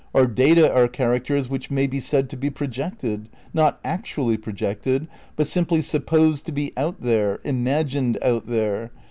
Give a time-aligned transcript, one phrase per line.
[0.15, 3.29] Our data are characters which may be said to be projected....
[3.53, 5.05] Not actually projected...
[5.35, 8.89] but simply supposed to be out there, 'imagined' out there